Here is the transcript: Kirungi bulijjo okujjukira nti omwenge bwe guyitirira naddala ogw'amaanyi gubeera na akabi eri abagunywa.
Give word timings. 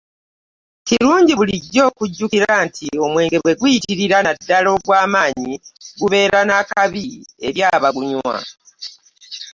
Kirungi 0.87 1.31
bulijjo 1.37 1.81
okujjukira 1.89 2.51
nti 2.65 2.87
omwenge 3.05 3.37
bwe 3.41 3.57
guyitirira 3.59 4.17
naddala 4.25 4.67
ogw'amaanyi 4.77 5.53
gubeera 5.99 6.39
na 6.47 6.53
akabi 6.61 7.05
eri 7.47 7.61
abagunywa. 7.75 8.37